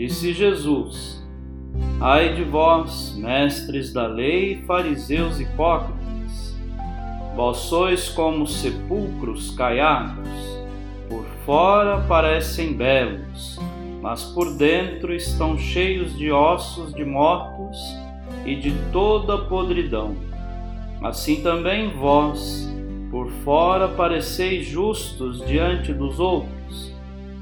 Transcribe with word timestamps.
disse 0.00 0.32
Jesus: 0.32 1.22
Ai 2.00 2.32
de 2.32 2.42
vós, 2.42 3.14
mestres 3.18 3.92
da 3.92 4.06
lei, 4.06 4.62
fariseus 4.66 5.38
hipócritas, 5.38 6.56
vós 7.36 7.58
sois 7.58 8.08
como 8.08 8.46
sepulcros 8.46 9.50
caiados, 9.50 10.30
por 11.06 11.22
fora 11.44 12.00
parecem 12.08 12.72
belos, 12.72 13.60
mas 14.00 14.24
por 14.24 14.56
dentro 14.56 15.12
estão 15.14 15.58
cheios 15.58 16.16
de 16.16 16.32
ossos 16.32 16.94
de 16.94 17.04
mortos 17.04 17.76
e 18.46 18.56
de 18.56 18.72
toda 18.90 19.36
podridão. 19.36 20.16
Assim 21.02 21.42
também 21.42 21.90
vós, 21.90 22.66
por 23.10 23.30
fora 23.44 23.86
pareceis 23.86 24.66
justos 24.66 25.44
diante 25.46 25.92
dos 25.92 26.18
outros, 26.18 26.90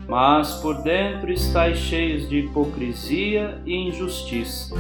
mas 0.09 0.55
por 0.55 0.83
dentro 0.83 1.31
estáis 1.31 1.77
cheios 1.77 2.27
de 2.29 2.39
hipocrisia 2.39 3.61
e 3.67 3.77
injustiça. 3.77 4.75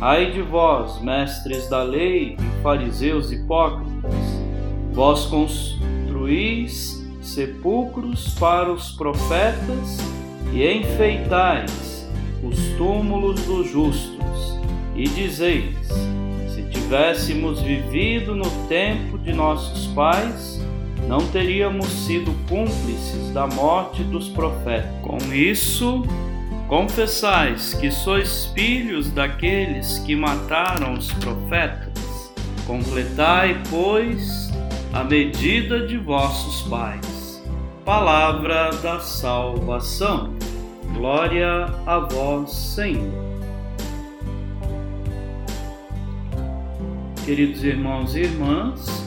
Ai 0.00 0.32
de 0.32 0.42
vós, 0.42 1.00
mestres 1.00 1.68
da 1.68 1.84
lei 1.84 2.36
e 2.36 2.62
fariseus 2.62 3.30
hipócritas, 3.30 4.14
vós 4.92 5.24
construís 5.26 7.00
sepulcros 7.22 8.34
para 8.34 8.72
os 8.72 8.90
profetas 8.90 9.98
e 10.52 10.66
enfeitais 10.66 12.06
os 12.42 12.58
túmulos 12.76 13.40
dos 13.44 13.70
justos, 13.70 14.58
e 14.94 15.08
dizeis: 15.08 15.88
se 16.48 16.62
tivéssemos 16.70 17.60
vivido 17.62 18.34
no 18.34 18.50
tempo 18.68 19.16
de 19.18 19.32
nossos 19.32 19.86
pais, 19.94 20.60
não 21.08 21.26
teríamos 21.28 21.86
sido 21.86 22.32
cúmplices 22.48 23.30
da 23.32 23.46
morte 23.46 24.02
dos 24.02 24.28
profetas. 24.28 24.90
Com 25.02 25.18
isso, 25.32 26.02
confessais 26.68 27.74
que 27.74 27.90
sois 27.90 28.46
filhos 28.46 29.10
daqueles 29.10 29.98
que 30.00 30.16
mataram 30.16 30.94
os 30.94 31.12
profetas. 31.12 32.32
Completai, 32.66 33.62
pois, 33.68 34.50
a 34.92 35.04
medida 35.04 35.86
de 35.86 35.98
vossos 35.98 36.62
pais. 36.68 37.42
Palavra 37.84 38.70
da 38.82 39.00
salvação. 39.00 40.34
Glória 40.94 41.66
a 41.86 41.98
vós, 41.98 42.50
Senhor. 42.50 43.24
Queridos 47.24 47.64
irmãos 47.64 48.14
e 48.14 48.20
irmãs, 48.20 49.04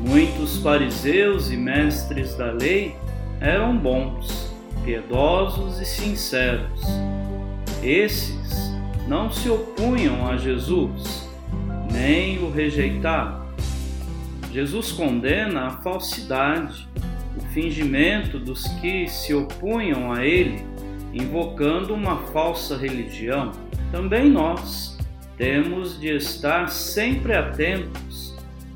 Muitos 0.00 0.56
fariseus 0.58 1.50
e 1.50 1.56
mestres 1.56 2.34
da 2.34 2.50
lei 2.50 2.96
eram 3.38 3.76
bons, 3.76 4.50
piedosos 4.82 5.78
e 5.78 5.84
sinceros. 5.84 6.80
Esses 7.82 8.72
não 9.06 9.30
se 9.30 9.50
opunham 9.50 10.26
a 10.26 10.38
Jesus, 10.38 11.28
nem 11.92 12.42
o 12.42 12.50
rejeitavam. 12.50 13.46
Jesus 14.50 14.90
condena 14.90 15.66
a 15.66 15.70
falsidade, 15.82 16.88
o 17.36 17.40
fingimento 17.52 18.38
dos 18.38 18.66
que 18.80 19.06
se 19.06 19.34
opunham 19.34 20.12
a 20.12 20.24
ele, 20.24 20.64
invocando 21.12 21.92
uma 21.92 22.16
falsa 22.28 22.74
religião. 22.76 23.52
Também 23.92 24.30
nós 24.30 24.98
temos 25.36 26.00
de 26.00 26.08
estar 26.08 26.70
sempre 26.70 27.34
atentos 27.34 28.29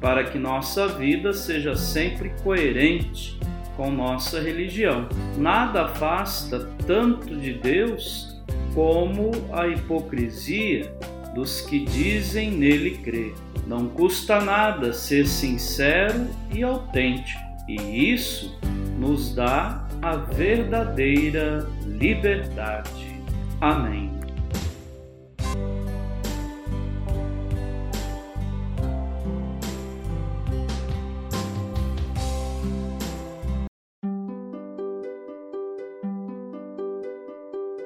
para 0.04 0.22
que 0.24 0.38
nossa 0.38 0.86
vida 0.86 1.32
seja 1.32 1.74
sempre 1.74 2.28
coerente 2.42 3.40
com 3.74 3.90
nossa 3.90 4.38
religião. 4.38 5.08
Nada 5.38 5.86
afasta 5.86 6.68
tanto 6.86 7.34
de 7.34 7.54
Deus 7.54 8.38
como 8.74 9.30
a 9.50 9.66
hipocrisia 9.66 10.94
dos 11.34 11.62
que 11.62 11.86
dizem 11.86 12.50
nele 12.50 12.98
crer. 12.98 13.32
Não 13.66 13.88
custa 13.88 14.42
nada 14.42 14.92
ser 14.92 15.26
sincero 15.26 16.28
e 16.52 16.62
autêntico, 16.62 17.40
e 17.66 18.12
isso 18.12 18.54
nos 18.98 19.34
dá 19.34 19.88
a 20.02 20.16
verdadeira 20.16 21.66
liberdade. 21.86 23.22
Amém. 23.58 24.03